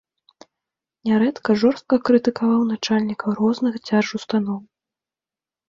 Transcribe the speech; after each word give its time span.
Нярэдка 1.09 1.55
жорстка 1.65 1.95
крытыкаваў 2.09 2.61
начальнікаў 2.73 3.29
розных 3.43 3.73
дзяржустаноў. 3.87 4.57